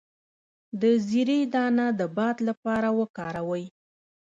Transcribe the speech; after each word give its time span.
د 0.81 0.83
زیرې 1.07 1.39
دانه 1.53 1.85
د 1.99 2.01
باد 2.17 2.37
لپاره 2.47 2.87
وکاروئ 2.99 3.65